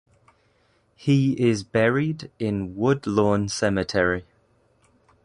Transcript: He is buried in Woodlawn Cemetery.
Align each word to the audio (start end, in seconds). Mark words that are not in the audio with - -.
He 0.95 1.33
is 1.39 1.61
buried 1.63 2.31
in 2.39 2.75
Woodlawn 2.75 3.49
Cemetery. 3.49 4.25